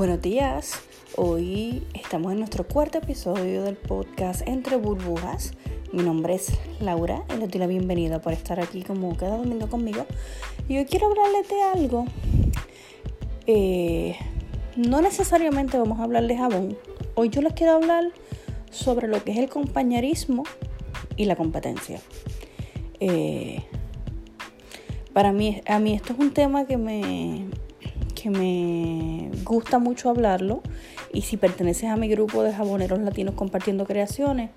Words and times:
Buenos 0.00 0.22
días. 0.22 0.80
Hoy 1.16 1.86
estamos 1.92 2.32
en 2.32 2.38
nuestro 2.38 2.66
cuarto 2.66 2.96
episodio 2.96 3.64
del 3.64 3.76
podcast 3.76 4.40
Entre 4.48 4.76
Burbujas. 4.76 5.52
Mi 5.92 6.02
nombre 6.02 6.36
es 6.36 6.52
Laura 6.80 7.22
y 7.28 7.38
les 7.38 7.50
doy 7.50 7.60
la 7.60 7.66
bienvenida 7.66 8.18
por 8.22 8.32
estar 8.32 8.60
aquí 8.60 8.82
como 8.82 9.14
cada 9.18 9.36
domingo 9.36 9.68
conmigo. 9.68 10.06
Y 10.70 10.78
hoy 10.78 10.86
quiero 10.86 11.08
hablarles 11.08 11.46
de 11.50 11.62
algo. 11.62 12.06
Eh, 13.46 14.16
no 14.74 15.02
necesariamente 15.02 15.76
vamos 15.76 16.00
a 16.00 16.04
hablar 16.04 16.26
de 16.26 16.34
jabón. 16.34 16.78
Hoy 17.14 17.28
yo 17.28 17.42
les 17.42 17.52
quiero 17.52 17.74
hablar 17.74 18.04
sobre 18.70 19.06
lo 19.06 19.22
que 19.22 19.32
es 19.32 19.36
el 19.36 19.50
compañerismo 19.50 20.44
y 21.18 21.26
la 21.26 21.36
competencia. 21.36 22.00
Eh, 23.00 23.64
para 25.12 25.32
mí, 25.32 25.60
a 25.66 25.78
mí 25.78 25.92
esto 25.92 26.14
es 26.14 26.18
un 26.18 26.32
tema 26.32 26.64
que 26.64 26.78
me, 26.78 27.44
que 28.20 28.30
me 28.30 29.30
gusta 29.44 29.78
mucho 29.78 30.10
hablarlo 30.10 30.62
y 31.12 31.22
si 31.22 31.36
perteneces 31.36 31.88
a 31.88 31.96
mi 31.96 32.08
grupo 32.08 32.42
de 32.42 32.52
jaboneros 32.52 32.98
latinos 33.00 33.34
compartiendo 33.34 33.86
creaciones, 33.86 34.50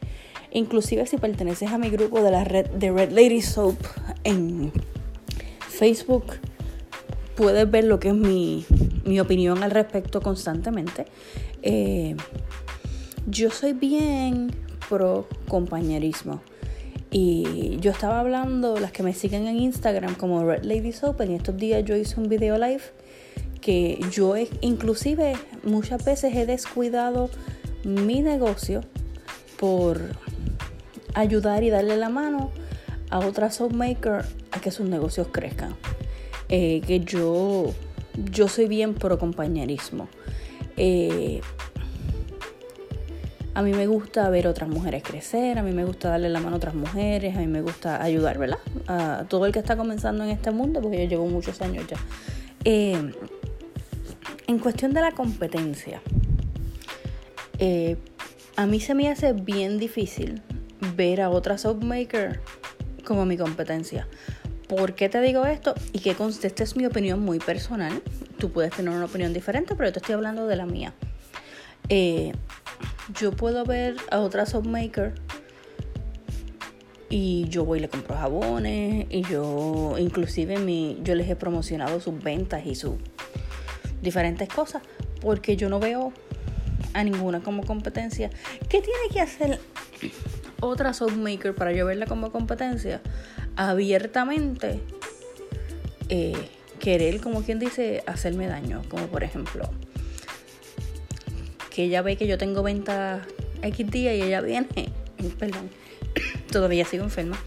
inclusive 0.51 1.05
si 1.05 1.17
perteneces 1.17 1.71
a 1.71 1.77
mi 1.77 1.89
grupo 1.89 2.21
de 2.21 2.31
la 2.31 2.43
red 2.43 2.69
de 2.71 2.91
Red 2.91 3.11
Lady 3.11 3.41
Soap 3.41 3.77
en 4.23 4.71
Facebook, 5.69 6.25
puedes 7.35 7.69
ver 7.69 7.85
lo 7.85 7.99
que 7.99 8.09
es 8.09 8.15
mi, 8.15 8.65
opinión 9.19 9.63
al 9.63 9.71
respecto 9.71 10.21
constantemente. 10.21 11.05
Eh, 11.61 12.15
yo 13.27 13.49
soy 13.49 13.73
bien 13.73 14.51
pro 14.89 15.27
compañerismo. 15.47 16.41
Y 17.15 17.77
yo 17.79 17.91
estaba 17.91 18.19
hablando, 18.19 18.79
las 18.79 18.91
que 18.91 19.03
me 19.03 19.13
siguen 19.13 19.45
en 19.45 19.59
Instagram 19.59 20.15
como 20.15 20.43
Red 20.43 20.63
Lady 20.63 20.91
Soap, 20.91 21.21
en 21.21 21.31
estos 21.31 21.55
días 21.55 21.85
yo 21.85 21.95
hice 21.95 22.19
un 22.19 22.27
video 22.27 22.57
live 22.57 22.81
que 23.63 23.97
yo 24.11 24.35
inclusive 24.59 25.35
muchas 25.63 26.03
veces 26.03 26.35
he 26.35 26.45
descuidado 26.45 27.29
mi 27.85 28.21
negocio 28.21 28.81
por 29.57 30.01
ayudar 31.13 31.63
y 31.63 31.69
darle 31.69 31.95
la 31.95 32.09
mano 32.09 32.51
a 33.09 33.19
otras 33.19 33.55
soapmakers 33.55 34.27
a 34.51 34.59
que 34.59 34.69
sus 34.69 34.87
negocios 34.87 35.27
crezcan. 35.31 35.75
Eh, 36.49 36.81
que 36.85 36.99
yo, 36.99 37.73
yo 38.31 38.49
soy 38.49 38.67
bien 38.67 38.95
pro 38.95 39.17
compañerismo. 39.17 40.09
Eh, 40.75 41.39
a 43.53 43.61
mí 43.61 43.71
me 43.71 43.87
gusta 43.87 44.29
ver 44.29 44.47
otras 44.47 44.67
mujeres 44.67 45.03
crecer, 45.03 45.57
a 45.57 45.63
mí 45.63 45.71
me 45.71 45.85
gusta 45.85 46.09
darle 46.09 46.27
la 46.29 46.39
mano 46.41 46.55
a 46.55 46.57
otras 46.57 46.75
mujeres, 46.75 47.37
a 47.37 47.39
mí 47.39 47.47
me 47.47 47.61
gusta 47.61 48.03
ayudar, 48.03 48.37
¿verdad? 48.39 48.57
A 48.87 49.25
todo 49.29 49.45
el 49.45 49.53
que 49.53 49.59
está 49.59 49.77
comenzando 49.77 50.25
en 50.25 50.31
este 50.31 50.51
mundo, 50.51 50.81
porque 50.81 51.03
yo 51.03 51.07
llevo 51.07 51.27
muchos 51.27 51.61
años 51.61 51.85
ya. 51.87 51.97
Eh, 52.65 53.13
en 54.47 54.59
cuestión 54.59 54.93
de 54.93 55.01
la 55.01 55.11
competencia, 55.11 56.01
eh, 57.59 57.97
a 58.55 58.65
mí 58.65 58.79
se 58.79 58.93
me 58.93 59.09
hace 59.09 59.33
bien 59.33 59.79
difícil 59.79 60.41
ver 60.95 61.21
a 61.21 61.29
otra 61.29 61.57
soapmaker 61.57 62.41
como 63.05 63.25
mi 63.25 63.37
competencia. 63.37 64.07
¿Por 64.67 64.95
qué 64.95 65.09
te 65.09 65.21
digo 65.21 65.45
esto? 65.45 65.75
Y 65.91 65.99
que 65.99 66.15
esta 66.43 66.63
es 66.63 66.75
mi 66.75 66.85
opinión 66.85 67.19
muy 67.19 67.39
personal. 67.39 68.01
Tú 68.37 68.51
puedes 68.51 68.71
tener 68.71 68.93
una 68.93 69.05
opinión 69.05 69.33
diferente, 69.33 69.75
pero 69.75 69.89
yo 69.89 69.93
te 69.93 69.99
estoy 69.99 70.15
hablando 70.15 70.47
de 70.47 70.55
la 70.55 70.65
mía. 70.65 70.93
Eh, 71.89 72.33
yo 73.19 73.31
puedo 73.31 73.65
ver 73.65 73.95
a 74.09 74.19
otra 74.19 74.45
soapmaker 74.45 75.13
y 77.09 77.47
yo 77.49 77.65
voy 77.65 77.77
y 77.77 77.81
le 77.81 77.89
compro 77.89 78.15
jabones 78.15 79.05
y 79.09 79.21
yo 79.23 79.95
inclusive 79.99 80.57
mi, 80.57 80.99
yo 81.03 81.13
les 81.13 81.29
he 81.29 81.35
promocionado 81.35 81.99
sus 81.99 82.23
ventas 82.23 82.65
y 82.65 82.73
sus 82.73 82.95
diferentes 84.03 84.47
cosas, 84.49 84.83
porque 85.21 85.55
yo 85.55 85.69
no 85.69 85.79
veo 85.79 86.13
a 86.93 87.03
ninguna 87.03 87.41
como 87.41 87.65
competencia. 87.65 88.29
¿Qué 88.69 88.81
tiene 88.81 89.09
que 89.11 89.21
hacer 89.21 89.59
otra 90.59 90.93
soapmaker 90.93 91.55
para 91.55 91.71
yo 91.71 91.85
verla 91.85 92.05
como 92.05 92.31
competencia? 92.31 93.01
Abiertamente 93.55 94.79
eh, 96.09 96.49
querer, 96.79 97.21
como 97.21 97.43
quien 97.43 97.59
dice, 97.59 98.03
hacerme 98.05 98.47
daño. 98.47 98.81
Como 98.89 99.07
por 99.07 99.23
ejemplo, 99.23 99.69
que 101.73 101.85
ella 101.85 102.01
ve 102.01 102.17
que 102.17 102.27
yo 102.27 102.37
tengo 102.37 102.61
venta 102.61 103.25
X 103.61 103.89
día 103.89 104.13
y 104.13 104.21
ella 104.21 104.41
viene, 104.41 104.67
perdón, 105.39 105.69
todavía 106.51 106.85
sigo 106.85 107.03
enferma 107.03 107.37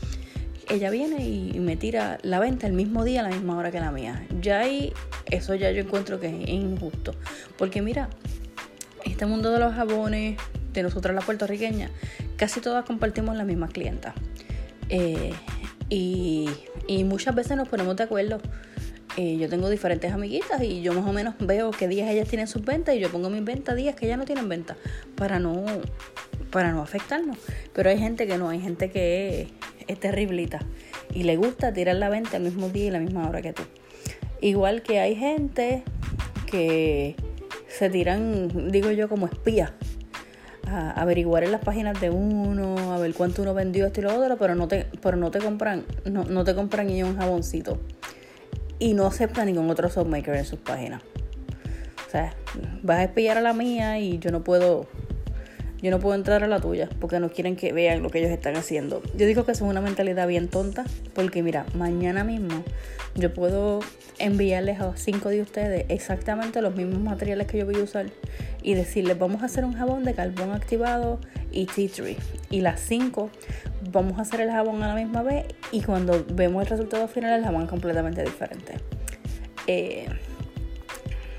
ella 0.69 0.91
viene 0.91 1.27
y 1.27 1.59
me 1.61 1.77
tira 1.77 2.19
la 2.23 2.41
venta 2.41 2.67
el 2.67 2.73
mismo 2.73 3.05
día 3.05 3.21
a 3.21 3.23
la 3.23 3.31
misma 3.31 3.57
hora 3.57 3.71
que 3.71 3.81
la 3.81 3.91
mía. 3.91 4.27
Ya 4.41 4.61
ahí, 4.61 4.93
eso 5.31 5.55
ya 5.55 5.71
yo 5.71 5.83
encuentro 5.83 6.19
que 6.19 6.29
es 6.29 6.49
injusto. 6.49 7.15
Porque 7.57 7.83
mira, 7.83 8.09
este 9.05 9.27
mundo 9.27 9.51
de 9.53 9.61
los 9.61 9.75
jabones, 9.75 10.39
de 10.73 10.83
nosotras 10.83 11.15
las 11.15 11.25
puertorriqueñas, 11.25 11.91
casi 12.37 12.61
todas 12.61 12.85
compartimos 12.85 13.37
la 13.37 13.45
misma 13.45 13.69
clienta. 13.69 14.15
Eh, 14.89 15.33
y, 15.89 16.49
muchas 17.05 17.35
veces 17.35 17.57
nos 17.57 17.69
ponemos 17.69 17.97
de 17.97 18.05
acuerdo. 18.05 18.41
Eh, 19.17 19.39
yo 19.39 19.49
tengo 19.49 19.71
diferentes 19.71 20.13
amiguitas 20.13 20.61
y 20.63 20.83
yo 20.83 20.93
más 20.93 21.07
o 21.07 21.13
menos 21.13 21.35
veo 21.39 21.71
qué 21.71 21.89
días 21.89 22.11
ellas 22.11 22.29
tienen 22.29 22.47
sus 22.47 22.63
ventas 22.63 22.95
y 22.95 22.99
yo 22.99 23.09
pongo 23.09 23.31
mis 23.31 23.43
ventas 23.43 23.75
días 23.75 23.95
que 23.95 24.05
ellas 24.05 24.19
no 24.19 24.27
tienen 24.27 24.47
venta 24.47 24.77
para 25.15 25.39
no 25.39 25.65
para 26.57 26.73
no 26.73 26.81
afectarnos. 26.81 27.37
Pero 27.75 27.91
hay 27.91 27.99
gente 27.99 28.27
que 28.27 28.39
no, 28.39 28.49
hay 28.49 28.61
gente 28.63 28.91
que 28.91 29.49
es 29.89 30.01
terriblita 30.01 30.61
y 31.13 31.25
le 31.25 31.37
gusta 31.37 31.71
tirar 31.75 31.97
la 31.97 32.09
venta 32.09 32.39
el 32.39 32.45
mismo 32.45 32.71
día 32.71 32.87
y 32.87 32.91
la 32.91 32.99
misma 32.99 33.29
hora 33.29 33.43
que 33.43 33.53
tú. 33.53 33.63
Igual 34.41 34.83
que 34.83 34.99
hay 34.99 35.17
gente 35.17 35.83
que 36.51 37.15
se 37.69 37.91
tiran, 37.91 38.71
digo 38.71 38.91
yo, 38.91 39.07
como 39.11 39.27
espías 39.27 39.73
a 40.67 40.93
averiguar 40.93 41.45
en 41.45 41.53
las 41.53 41.61
páginas 41.61 42.01
de 42.01 42.09
uno, 42.09 42.95
a 42.95 42.99
ver 43.01 43.13
cuánto 43.13 43.43
uno 43.43 43.53
vendió 43.53 43.85
esto 43.85 44.01
y 44.01 44.05
lo 44.05 44.19
otro, 44.19 44.39
pero 44.39 44.55
no 44.55 44.67
te, 44.67 44.87
pero 45.03 45.19
no 45.19 45.31
te 45.31 45.41
compran, 45.41 45.85
no, 46.07 46.25
no 46.25 46.43
te 46.43 46.55
compran 46.55 46.87
ni 46.87 47.03
un 47.03 47.19
jaboncito. 47.19 47.79
Y 48.79 48.95
no 48.95 49.07
aceptan 49.07 49.45
ningún 49.45 49.69
otro 49.69 49.91
softmaker 49.91 50.35
en 50.35 50.47
sus 50.47 50.61
páginas. 50.61 51.03
O 52.09 52.11
sea, 52.11 52.35
vas 52.83 53.01
a 53.01 53.05
espiar 53.05 53.37
a 53.37 53.43
la 53.43 53.53
mía 53.53 53.99
y 53.99 54.19
yo 54.19 54.31
no 54.31 54.43
puedo 54.43 54.87
yo 55.83 55.91
no 55.91 55.99
puedo 55.99 56.15
entrar 56.15 56.43
a 56.43 56.47
la 56.47 56.61
tuya 56.61 56.89
porque 57.01 57.21
no 57.21 57.31
quieren 57.31 57.57
que 57.57 57.73
vean 57.73 58.03
lo 58.03 58.11
que 58.11 58.19
ellos 58.19 58.31
están 58.31 58.57
haciendo. 58.57 59.03
Yo 59.17 59.27
digo 59.27 59.45
que 59.45 59.53
es 59.53 59.61
una 59.61 59.81
mentalidad 59.81 60.27
bien 60.27 60.49
tonta 60.49 60.85
porque 61.15 61.43
mira, 61.43 61.67
mañana 61.75 62.25
mismo 62.25 62.65
yo 63.15 63.33
puedo 63.33 63.81
enviarles 64.19 64.81
a 64.81 64.97
cinco 64.97 65.29
de 65.29 65.43
ustedes 65.43 65.87
exactamente 65.89 66.63
los 66.63 66.75
mismos 66.75 67.01
materiales 67.01 67.47
que 67.47 67.59
yo 67.59 67.67
voy 67.67 67.77
a 67.77 67.83
usar 67.83 68.07
y 68.63 68.75
decirles 68.75 69.19
vamos 69.19 69.43
a 69.43 69.47
hacer 69.47 69.65
un 69.65 69.75
jabón 69.75 70.05
de 70.05 70.15
carbón 70.15 70.53
activado 70.53 71.21
y 71.53 71.67
tea 71.67 71.89
tree 71.89 72.17
y 72.51 72.61
las 72.61 72.81
cinco 72.81 73.31
vamos 73.93 74.19
a 74.19 74.23
hacer 74.23 74.41
el 74.41 74.51
jabón 74.51 74.83
a 74.83 74.89
la 74.89 74.95
misma 74.95 75.23
vez 75.23 75.47
y 75.73 75.83
cuando 75.83 76.25
vemos 76.33 76.63
el 76.63 76.69
resultado 76.69 77.09
final 77.09 77.39
el 77.39 77.45
jabón 77.45 77.63
es 77.63 77.69
completamente 77.69 78.23
diferente. 78.23 78.75
Eh, 79.67 80.09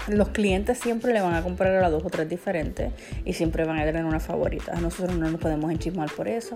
los 0.08 0.30
clientes 0.30 0.78
siempre 0.78 1.14
le 1.14 1.22
van 1.22 1.34
a 1.34 1.44
comprar 1.44 1.84
a 1.84 1.90
dos 1.90 2.04
o 2.06 2.10
tres 2.10 2.30
diferentes 2.30 2.92
y 3.26 3.34
siempre 3.34 3.66
van 3.66 3.80
a 3.80 3.86
tener 3.86 4.06
una 4.06 4.20
favorita. 4.20 4.74
Nosotros 4.80 5.18
no 5.18 5.30
nos 5.30 5.40
podemos 5.40 5.72
enchismar 5.72 6.10
por 6.12 6.28
eso. 6.28 6.56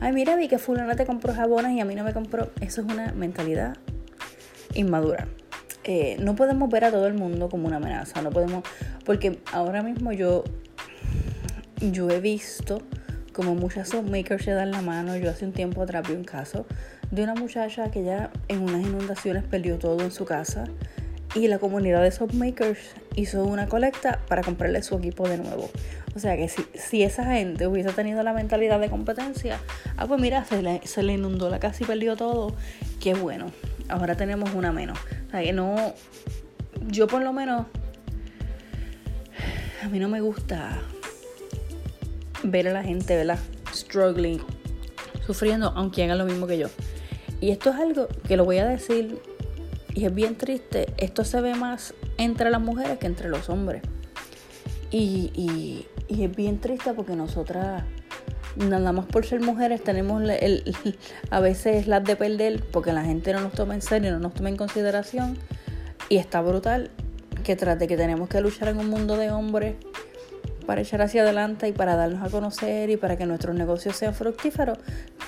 Ay, 0.00 0.12
mira, 0.12 0.36
vi 0.36 0.48
que 0.48 0.58
fulana 0.58 0.94
te 0.94 1.04
compró 1.04 1.34
jabones 1.34 1.72
y 1.72 1.80
a 1.80 1.84
mí 1.84 1.94
no 1.94 2.04
me 2.04 2.12
compró. 2.12 2.50
Eso 2.60 2.82
es 2.82 2.86
una 2.86 3.12
mentalidad 3.12 3.76
inmadura. 4.74 5.26
Eh, 5.84 6.16
no 6.20 6.34
podemos 6.34 6.70
ver 6.70 6.84
a 6.84 6.90
todo 6.90 7.06
el 7.06 7.14
mundo 7.14 7.48
como 7.48 7.66
una 7.66 7.76
amenaza. 7.76 8.22
No 8.22 8.30
podemos, 8.30 8.64
porque 9.04 9.38
ahora 9.52 9.82
mismo 9.82 10.12
yo, 10.12 10.44
yo 11.80 12.08
he 12.10 12.20
visto 12.20 12.80
como 13.32 13.54
muchas 13.56 13.92
makers 14.04 14.44
se 14.44 14.52
dan 14.52 14.70
la 14.70 14.82
mano. 14.82 15.16
Yo 15.16 15.30
hace 15.30 15.44
un 15.44 15.52
tiempo 15.52 15.82
atrás 15.82 16.06
vi 16.08 16.14
un 16.14 16.24
caso 16.24 16.66
de 17.10 17.22
una 17.22 17.34
muchacha 17.34 17.90
que 17.90 18.04
ya 18.04 18.30
en 18.48 18.62
unas 18.62 18.82
inundaciones 18.82 19.44
perdió 19.44 19.78
todo 19.78 20.00
en 20.02 20.10
su 20.10 20.24
casa 20.24 20.64
y 21.34 21.48
la 21.48 21.58
comunidad 21.58 22.02
de 22.02 22.10
softmakers 22.10 22.78
hizo 23.16 23.44
una 23.44 23.66
colecta 23.66 24.20
para 24.28 24.42
comprarle 24.42 24.82
su 24.82 24.96
equipo 24.96 25.28
de 25.28 25.38
nuevo. 25.38 25.68
O 26.14 26.18
sea 26.20 26.36
que 26.36 26.48
si, 26.48 26.64
si 26.74 27.02
esa 27.02 27.24
gente 27.24 27.66
hubiese 27.66 27.92
tenido 27.92 28.22
la 28.22 28.32
mentalidad 28.32 28.78
de 28.78 28.88
competencia, 28.88 29.58
ah, 29.96 30.06
pues 30.06 30.20
mira, 30.20 30.44
se 30.44 30.62
le, 30.62 30.80
se 30.86 31.02
le 31.02 31.14
inundó 31.14 31.50
la 31.50 31.58
casa 31.58 31.82
y 31.82 31.86
perdió 31.86 32.16
todo. 32.16 32.54
Qué 33.00 33.14
bueno. 33.14 33.46
Ahora 33.88 34.16
tenemos 34.16 34.54
una 34.54 34.72
menos. 34.72 34.98
O 35.26 35.30
sea 35.30 35.42
que 35.42 35.52
no. 35.52 35.94
Yo 36.86 37.08
por 37.08 37.22
lo 37.22 37.32
menos. 37.32 37.66
A 39.82 39.88
mí 39.88 39.98
no 39.98 40.08
me 40.08 40.20
gusta 40.20 40.80
ver 42.44 42.68
a 42.68 42.72
la 42.72 42.82
gente, 42.82 43.16
¿verdad? 43.16 43.38
Struggling, 43.74 44.40
sufriendo, 45.26 45.72
aunque 45.74 46.04
hagan 46.04 46.18
lo 46.18 46.24
mismo 46.24 46.46
que 46.46 46.58
yo. 46.58 46.68
Y 47.40 47.50
esto 47.50 47.70
es 47.70 47.76
algo 47.76 48.08
que 48.26 48.36
lo 48.36 48.44
voy 48.44 48.58
a 48.58 48.66
decir 48.66 49.20
y 49.94 50.04
es 50.04 50.14
bien 50.14 50.36
triste, 50.36 50.92
esto 50.98 51.24
se 51.24 51.40
ve 51.40 51.54
más 51.54 51.94
entre 52.18 52.50
las 52.50 52.60
mujeres 52.60 52.98
que 52.98 53.06
entre 53.06 53.28
los 53.28 53.48
hombres. 53.48 53.82
Y, 54.90 55.86
es 56.08 56.36
bien 56.36 56.60
triste 56.60 56.92
porque 56.92 57.16
nosotras, 57.16 57.82
nada 58.56 58.92
más 58.92 59.06
por 59.06 59.24
ser 59.24 59.40
mujeres, 59.40 59.82
tenemos 59.82 60.22
el, 60.22 60.76
a 61.30 61.40
veces 61.40 61.86
las 61.86 62.04
de 62.04 62.16
perder 62.16 62.62
porque 62.70 62.92
la 62.92 63.04
gente 63.04 63.32
no 63.32 63.40
nos 63.40 63.52
toma 63.52 63.74
en 63.74 63.82
serio, 63.82 64.12
no 64.12 64.18
nos 64.18 64.34
toma 64.34 64.48
en 64.48 64.56
consideración. 64.56 65.38
Y 66.08 66.18
está 66.18 66.40
brutal 66.42 66.90
que 67.44 67.56
tras 67.56 67.78
de 67.78 67.86
que 67.86 67.96
tenemos 67.96 68.28
que 68.28 68.40
luchar 68.40 68.68
en 68.68 68.78
un 68.78 68.90
mundo 68.90 69.16
de 69.16 69.30
hombres 69.30 69.76
para 70.66 70.80
echar 70.80 71.02
hacia 71.02 71.22
adelante 71.22 71.68
y 71.68 71.72
para 71.72 71.96
darnos 71.96 72.26
a 72.26 72.30
conocer 72.30 72.90
y 72.90 72.96
para 72.96 73.16
que 73.16 73.26
nuestros 73.26 73.54
negocios 73.54 73.96
sean 73.96 74.14
fructíferos, 74.14 74.78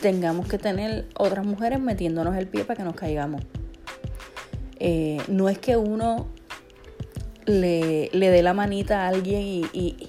tengamos 0.01 0.49
que 0.49 0.59
tener 0.59 1.07
otras 1.17 1.45
mujeres 1.45 1.81
metiéndonos 1.81 2.37
el 2.37 2.47
pie 2.47 2.65
para 2.65 2.79
que 2.79 2.85
nos 2.85 2.95
caigamos. 2.95 3.43
Eh, 4.79 5.19
no 5.29 5.49
es 5.49 5.59
que 5.59 5.77
uno 5.77 6.29
le, 7.47 8.11
dé 8.13 8.43
la 8.43 8.55
manita 8.55 9.05
a 9.05 9.09
alguien 9.09 9.41
y, 9.73 10.09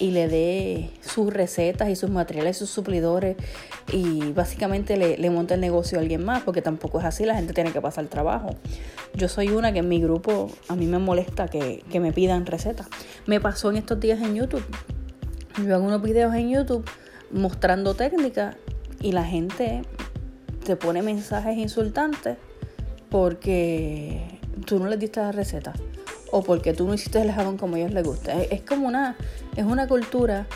le 0.00 0.28
dé 0.28 0.90
sus 1.00 1.32
recetas 1.32 1.88
y 1.88 1.96
sus 1.96 2.08
materiales, 2.08 2.56
sus 2.56 2.70
suplidores 2.70 3.36
y 3.92 4.32
básicamente 4.32 4.96
le, 4.96 5.18
le 5.18 5.28
monte 5.30 5.54
el 5.54 5.60
negocio 5.60 5.98
a 5.98 6.00
alguien 6.00 6.24
más, 6.24 6.44
porque 6.44 6.62
tampoco 6.62 7.00
es 7.00 7.04
así, 7.04 7.24
la 7.24 7.34
gente 7.34 7.52
tiene 7.52 7.72
que 7.72 7.80
pasar 7.80 8.06
trabajo. 8.06 8.50
Yo 9.14 9.28
soy 9.28 9.48
una 9.48 9.72
que 9.72 9.80
en 9.80 9.88
mi 9.88 10.00
grupo 10.00 10.50
a 10.68 10.76
mí 10.76 10.86
me 10.86 10.98
molesta 10.98 11.48
que, 11.48 11.82
que 11.90 11.98
me 11.98 12.12
pidan 12.12 12.46
recetas. 12.46 12.86
Me 13.26 13.40
pasó 13.40 13.70
en 13.70 13.78
estos 13.78 13.98
días 13.98 14.20
en 14.20 14.36
YouTube. 14.36 14.64
Yo 15.66 15.74
hago 15.74 15.84
unos 15.84 16.00
videos 16.00 16.32
en 16.34 16.50
YouTube 16.50 16.88
mostrando 17.32 17.94
técnicas 17.94 18.56
y 19.00 19.12
la 19.12 19.24
gente 19.24 19.82
te 20.64 20.76
pone 20.76 21.02
mensajes 21.02 21.56
insultantes 21.58 22.36
porque 23.10 24.38
tú 24.66 24.78
no 24.78 24.88
les 24.88 24.98
diste 24.98 25.20
la 25.20 25.32
receta 25.32 25.72
o 26.30 26.42
porque 26.42 26.74
tú 26.74 26.86
no 26.86 26.94
hiciste 26.94 27.20
el 27.20 27.32
jabón 27.32 27.56
como 27.56 27.76
a 27.76 27.78
ellos 27.78 27.92
les 27.92 28.04
gusta. 28.04 28.40
Es, 28.42 28.62
como 28.62 28.86
una, 28.86 29.16
es 29.56 29.64
una 29.64 29.86
cultura, 29.88 30.46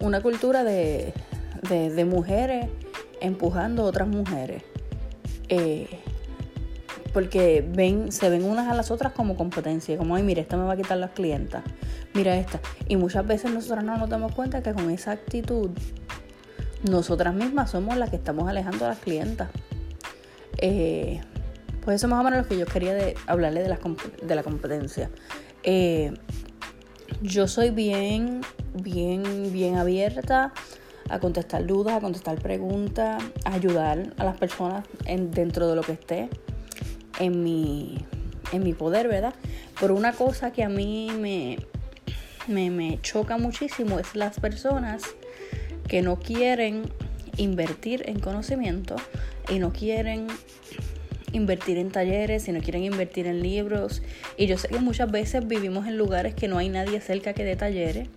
una 0.00 0.20
cultura 0.20 0.64
de, 0.64 1.12
de, 1.68 2.04
mujeres 2.04 2.66
empujando 3.20 3.82
a 3.82 3.86
otras 3.86 4.08
mujeres. 4.08 4.62
Eh, 5.48 5.88
porque 7.12 7.66
ven, 7.66 8.12
se 8.12 8.28
ven 8.28 8.44
unas 8.44 8.68
a 8.68 8.74
las 8.74 8.90
otras 8.90 9.12
como 9.12 9.36
competencia, 9.36 9.96
como, 9.96 10.14
ay, 10.14 10.22
mira, 10.22 10.40
esta 10.40 10.56
me 10.56 10.64
va 10.64 10.74
a 10.74 10.76
quitar 10.76 10.98
las 10.98 11.10
clientas, 11.10 11.64
mira 12.14 12.36
esta. 12.36 12.60
Y 12.86 12.96
muchas 12.96 13.26
veces 13.26 13.52
nosotras 13.52 13.82
no 13.82 13.96
nos 13.96 14.08
damos 14.08 14.32
cuenta 14.34 14.62
que 14.62 14.72
con 14.72 14.90
esa 14.90 15.12
actitud, 15.12 15.70
nosotras 16.88 17.34
mismas 17.34 17.70
somos 17.70 17.96
las 17.96 18.10
que 18.10 18.16
estamos 18.16 18.48
alejando 18.48 18.84
a 18.84 18.88
las 18.88 18.98
clientas. 18.98 19.48
Eh, 20.58 21.20
pues 21.88 22.02
eso 22.02 22.08
más 22.08 22.20
o 22.20 22.22
menos 22.22 22.40
lo 22.42 22.46
que 22.46 22.58
yo 22.58 22.66
quería 22.66 22.92
de, 22.92 23.14
hablarle 23.26 23.62
de 23.62 23.70
la, 23.70 23.78
de 24.22 24.34
la 24.34 24.42
competencia. 24.42 25.08
Eh, 25.62 26.12
yo 27.22 27.48
soy 27.48 27.70
bien, 27.70 28.42
bien, 28.74 29.50
bien 29.54 29.76
abierta 29.76 30.52
a 31.08 31.18
contestar 31.18 31.66
dudas, 31.66 31.96
a 31.96 32.00
contestar 32.00 32.42
preguntas, 32.42 33.24
a 33.46 33.54
ayudar 33.54 34.12
a 34.18 34.24
las 34.24 34.36
personas 34.36 34.84
en, 35.06 35.30
dentro 35.30 35.66
de 35.66 35.76
lo 35.76 35.80
que 35.80 35.92
esté 35.92 36.28
en 37.20 37.42
mi, 37.42 38.04
en 38.52 38.64
mi 38.64 38.74
poder, 38.74 39.08
¿verdad? 39.08 39.32
Pero 39.80 39.94
una 39.94 40.12
cosa 40.12 40.52
que 40.52 40.64
a 40.64 40.68
mí 40.68 41.10
me, 41.18 41.56
me, 42.48 42.68
me 42.68 43.00
choca 43.00 43.38
muchísimo 43.38 43.98
es 43.98 44.14
las 44.14 44.38
personas 44.40 45.04
que 45.88 46.02
no 46.02 46.18
quieren 46.18 46.82
invertir 47.38 48.02
en 48.10 48.20
conocimiento 48.20 48.96
y 49.48 49.58
no 49.58 49.72
quieren 49.72 50.26
invertir 51.32 51.78
en 51.78 51.90
talleres, 51.90 52.48
y 52.48 52.52
no 52.52 52.60
quieren 52.60 52.84
invertir 52.84 53.26
en 53.26 53.42
libros. 53.42 54.02
Y 54.36 54.46
yo 54.46 54.58
sé 54.58 54.68
que 54.68 54.78
muchas 54.78 55.10
veces 55.10 55.46
vivimos 55.46 55.86
en 55.86 55.98
lugares 55.98 56.34
que 56.34 56.48
no 56.48 56.58
hay 56.58 56.68
nadie 56.68 57.00
cerca 57.00 57.32
que 57.32 57.44
dé 57.44 57.56
talleres, 57.56 58.08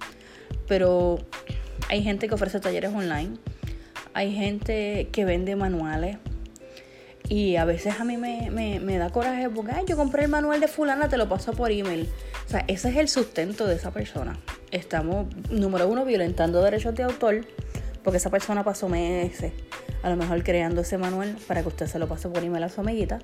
pero 0.67 1.19
hay 1.89 2.03
gente 2.03 2.27
que 2.27 2.35
ofrece 2.35 2.59
talleres 2.59 2.91
online, 2.93 3.37
hay 4.13 4.33
gente 4.33 5.09
que 5.11 5.25
vende 5.25 5.55
manuales. 5.55 6.17
Y 7.29 7.55
a 7.55 7.63
veces 7.63 7.97
a 7.97 8.03
mí 8.03 8.17
me, 8.17 8.97
da 8.97 9.09
coraje 9.09 9.49
porque 9.49 9.71
yo 9.87 9.95
compré 9.95 10.23
el 10.23 10.29
manual 10.29 10.59
de 10.59 10.67
fulana, 10.67 11.07
te 11.07 11.17
lo 11.17 11.29
paso 11.29 11.53
por 11.53 11.71
email. 11.71 12.09
O 12.45 12.49
sea, 12.49 12.65
ese 12.67 12.89
es 12.89 12.97
el 12.97 13.07
sustento 13.07 13.67
de 13.67 13.75
esa 13.75 13.91
persona. 13.91 14.37
Estamos, 14.71 15.27
número 15.49 15.87
uno, 15.87 16.03
violentando 16.03 16.61
derechos 16.61 16.93
de 16.93 17.03
autor, 17.03 17.45
porque 18.03 18.17
esa 18.17 18.29
persona 18.29 18.65
pasó 18.65 18.89
meses 18.89 19.53
a 20.03 20.09
lo 20.09 20.15
mejor 20.15 20.43
creando 20.43 20.81
ese 20.81 20.97
manual 20.97 21.37
para 21.47 21.61
que 21.61 21.67
usted 21.67 21.87
se 21.87 21.99
lo 21.99 22.07
pase 22.07 22.29
por 22.29 22.43
email 22.43 22.63
a 22.63 22.69
su 22.69 22.81
amiguita. 22.81 23.19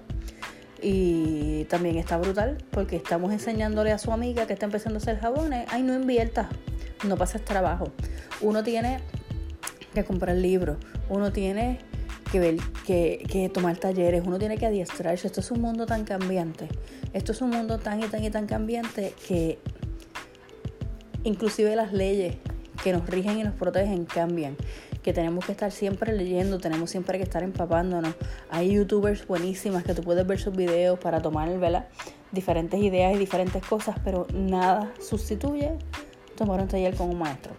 Y 0.82 1.66
también 1.66 1.98
está 1.98 2.18
brutal 2.18 2.58
porque 2.72 2.98
estamos 2.98 3.32
enseñándole 3.32 3.92
a 3.92 3.98
su 3.98 4.12
amiga 4.12 4.46
que 4.46 4.54
está 4.54 4.68
empezando 4.68 5.00
a 5.00 5.02
hacer 5.02 5.20
jabones, 5.20 5.68
ay, 5.72 5.82
no 5.82 5.96
invierta, 5.96 6.50
no 7.08 7.18
pases 7.18 7.44
trabajo. 7.44 7.92
Uno 8.42 8.64
tiene 8.64 9.00
que 9.94 10.04
comprar 10.04 10.36
libros, 10.36 10.78
uno 11.10 11.32
tiene 11.32 11.80
que 12.32 12.40
ver, 12.40 12.58
que, 12.86 13.50
tomar 13.54 13.78
talleres, 13.78 14.24
uno 14.26 14.38
tiene 14.38 14.58
que 14.58 14.68
adiestrarse. 14.68 15.26
Esto 15.26 15.40
es 15.40 15.50
un 15.50 15.62
mundo 15.62 15.88
tan 15.88 16.04
cambiante. 16.04 16.68
Esto 17.14 17.32
es 17.32 17.42
un 17.42 17.50
mundo 17.50 17.80
tan 17.80 18.04
y 18.04 18.08
tan 18.08 18.24
y 18.24 18.30
tan 18.30 18.46
cambiante 18.46 19.14
que 19.28 19.58
inclusive 21.24 21.76
las 21.76 21.92
leyes 21.92 22.36
que 22.84 22.94
nos 22.94 23.08
rigen 23.08 23.40
y 23.40 23.44
nos 23.44 23.56
protegen 23.56 24.06
cambian 24.06 24.56
que 25.08 25.14
tenemos 25.14 25.46
que 25.46 25.54
estar 25.54 25.72
siempre 25.72 26.12
leyendo, 26.12 26.58
tenemos 26.58 26.90
siempre 26.90 27.18
que 27.18 27.24
estar 27.24 27.42
empapándonos. 27.42 28.14
Hay 28.50 28.74
youtubers 28.74 29.26
buenísimas 29.26 29.86
que 29.86 29.94
tú 29.94 30.02
puedes 30.02 30.28
ver 30.28 30.38
sus 30.38 30.54
videos 30.54 31.00
para 31.00 31.22
tomar 31.22 31.48
¿verdad? 31.58 31.88
diferentes 32.34 32.78
ideas 32.82 33.16
y 33.16 33.18
diferentes 33.18 33.66
cosas, 33.66 33.96
pero 34.04 34.28
nada 34.34 34.92
sustituye 35.00 35.78
tomar 36.36 36.60
un 36.60 36.68
taller 36.68 36.94
con 36.94 37.10
un 37.10 37.20
maestro. 37.20 37.54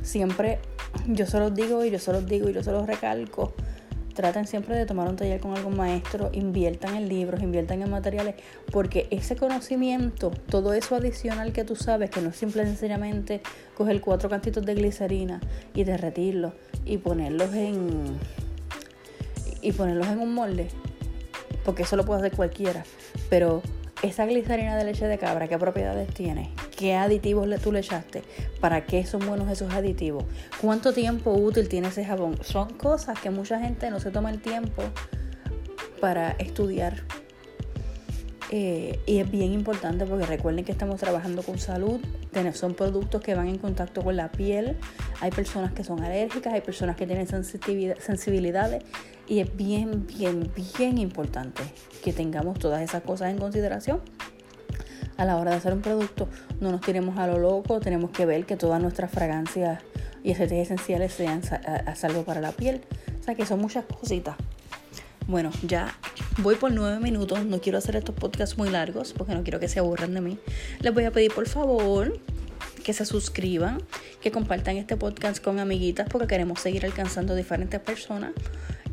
Siempre 0.00 0.58
yo 1.06 1.26
se 1.26 1.38
los 1.38 1.54
digo 1.54 1.84
y 1.84 1.90
yo 1.90 1.98
se 1.98 2.14
los 2.14 2.26
digo 2.26 2.48
y 2.48 2.54
yo 2.54 2.62
se 2.62 2.72
los 2.72 2.86
recalco 2.86 3.52
traten 4.14 4.46
siempre 4.46 4.76
de 4.76 4.86
tomar 4.86 5.08
un 5.08 5.16
taller 5.16 5.40
con 5.40 5.56
algún 5.56 5.76
maestro, 5.76 6.30
inviertan 6.32 6.94
en 6.94 7.08
libros, 7.08 7.42
inviertan 7.42 7.82
en 7.82 7.90
materiales, 7.90 8.34
porque 8.70 9.06
ese 9.10 9.36
conocimiento, 9.36 10.30
todo 10.48 10.72
eso 10.72 10.96
adicional 10.96 11.52
que 11.52 11.64
tú 11.64 11.76
sabes, 11.76 12.10
que 12.10 12.20
no 12.20 12.30
es 12.30 12.36
simplemente 12.36 13.40
coger 13.76 14.00
cuatro 14.00 14.28
cantitos 14.28 14.64
de 14.64 14.74
glicerina 14.74 15.40
y 15.74 15.84
derretirlos 15.84 16.52
y 16.84 16.98
ponerlos 16.98 17.54
en 17.54 18.18
y 19.62 19.72
ponerlos 19.72 20.06
en 20.08 20.20
un 20.20 20.34
molde, 20.34 20.68
porque 21.64 21.82
eso 21.82 21.96
lo 21.96 22.04
puede 22.04 22.20
hacer 22.20 22.32
cualquiera, 22.32 22.84
pero 23.28 23.62
esa 24.02 24.24
glicerina 24.24 24.76
de 24.76 24.84
leche 24.84 25.06
de 25.06 25.18
cabra, 25.18 25.48
¿qué 25.48 25.58
propiedades 25.58 26.12
tiene? 26.14 26.50
¿Qué 26.80 26.94
aditivos 26.94 27.46
tú 27.62 27.72
le 27.72 27.80
echaste? 27.80 28.22
¿Para 28.58 28.86
qué 28.86 29.04
son 29.04 29.26
buenos 29.26 29.50
esos 29.50 29.70
aditivos? 29.74 30.24
¿Cuánto 30.62 30.94
tiempo 30.94 31.30
útil 31.30 31.68
tiene 31.68 31.88
ese 31.88 32.06
jabón? 32.06 32.38
Son 32.42 32.72
cosas 32.72 33.20
que 33.20 33.28
mucha 33.28 33.60
gente 33.60 33.90
no 33.90 34.00
se 34.00 34.10
toma 34.10 34.30
el 34.30 34.40
tiempo 34.40 34.82
para 36.00 36.30
estudiar. 36.38 37.02
Eh, 38.50 38.98
y 39.04 39.18
es 39.18 39.30
bien 39.30 39.52
importante 39.52 40.06
porque 40.06 40.24
recuerden 40.24 40.64
que 40.64 40.72
estamos 40.72 40.98
trabajando 40.98 41.42
con 41.42 41.58
salud, 41.58 42.00
son 42.54 42.72
productos 42.72 43.20
que 43.20 43.34
van 43.34 43.48
en 43.48 43.58
contacto 43.58 44.02
con 44.02 44.16
la 44.16 44.32
piel, 44.32 44.78
hay 45.20 45.30
personas 45.32 45.72
que 45.72 45.84
son 45.84 46.02
alérgicas, 46.02 46.54
hay 46.54 46.62
personas 46.62 46.96
que 46.96 47.06
tienen 47.06 47.26
sensibilidades 47.26 48.82
y 49.28 49.40
es 49.40 49.54
bien, 49.54 50.06
bien, 50.06 50.50
bien 50.78 50.96
importante 50.96 51.62
que 52.02 52.14
tengamos 52.14 52.58
todas 52.58 52.80
esas 52.80 53.02
cosas 53.02 53.30
en 53.30 53.36
consideración 53.36 54.00
a 55.20 55.26
la 55.26 55.36
hora 55.36 55.50
de 55.50 55.58
hacer 55.58 55.74
un 55.74 55.82
producto. 55.82 56.28
No 56.60 56.70
nos 56.70 56.80
tiremos 56.80 57.18
a 57.18 57.26
lo 57.26 57.38
loco, 57.38 57.78
tenemos 57.78 58.10
que 58.10 58.24
ver 58.24 58.46
que 58.46 58.56
todas 58.56 58.80
nuestras 58.80 59.10
fragancias 59.10 59.82
y 60.24 60.32
aceites 60.32 60.70
esenciales 60.70 61.12
sean 61.12 61.42
a 61.86 61.94
salvo 61.94 62.24
para 62.24 62.40
la 62.40 62.52
piel. 62.52 62.80
O 63.20 63.22
sea 63.22 63.34
que 63.34 63.44
son 63.44 63.60
muchas 63.60 63.84
cositas. 63.84 64.36
Bueno, 65.26 65.50
ya 65.62 65.94
voy 66.38 66.56
por 66.56 66.72
nueve 66.72 67.00
minutos. 67.00 67.44
No 67.44 67.60
quiero 67.60 67.76
hacer 67.76 67.96
estos 67.96 68.14
podcasts 68.14 68.56
muy 68.56 68.70
largos 68.70 69.12
porque 69.12 69.34
no 69.34 69.42
quiero 69.42 69.60
que 69.60 69.68
se 69.68 69.78
aburran 69.78 70.14
de 70.14 70.22
mí. 70.22 70.38
Les 70.80 70.94
voy 70.94 71.04
a 71.04 71.10
pedir 71.10 71.34
por 71.34 71.46
favor 71.46 72.18
que 72.82 72.94
se 72.94 73.04
suscriban, 73.04 73.82
que 74.22 74.30
compartan 74.30 74.78
este 74.78 74.96
podcast 74.96 75.44
con 75.44 75.60
amiguitas 75.60 76.08
porque 76.10 76.26
queremos 76.26 76.60
seguir 76.60 76.86
alcanzando 76.86 77.34
diferentes 77.34 77.78
personas. 77.78 78.32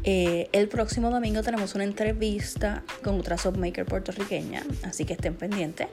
Eh, 0.10 0.48
el 0.54 0.70
próximo 0.70 1.10
domingo 1.10 1.44
tenemos 1.44 1.76
una 1.76 1.84
entrevista 1.84 2.82
con 3.04 3.20
otra 3.20 3.38
submaker 3.38 3.86
puertorriqueña, 3.86 4.64
así 4.84 5.04
que 5.04 5.12
estén 5.12 5.36
pendientes. 5.36 5.90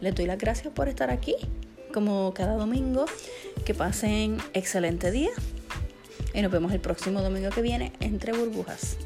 Les 0.00 0.14
doy 0.14 0.24
las 0.24 0.38
gracias 0.38 0.72
por 0.72 0.88
estar 0.88 1.10
aquí, 1.10 1.36
como 1.92 2.32
cada 2.32 2.54
domingo. 2.54 3.04
Que 3.66 3.74
pasen 3.74 4.38
excelente 4.54 5.10
día 5.10 5.28
y 6.32 6.40
nos 6.40 6.50
vemos 6.50 6.72
el 6.72 6.80
próximo 6.80 7.20
domingo 7.20 7.50
que 7.50 7.60
viene 7.60 7.92
entre 8.00 8.32
burbujas. 8.32 8.96